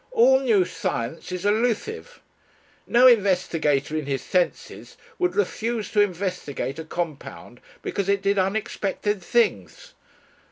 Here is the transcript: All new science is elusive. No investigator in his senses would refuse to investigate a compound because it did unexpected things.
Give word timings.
All 0.09 0.39
new 0.39 0.65
science 0.65 1.31
is 1.31 1.45
elusive. 1.45 2.21
No 2.87 3.05
investigator 3.05 3.95
in 3.95 4.07
his 4.07 4.23
senses 4.23 4.97
would 5.19 5.35
refuse 5.35 5.91
to 5.91 6.01
investigate 6.01 6.79
a 6.79 6.83
compound 6.85 7.61
because 7.83 8.09
it 8.09 8.23
did 8.23 8.39
unexpected 8.39 9.21
things. 9.21 9.93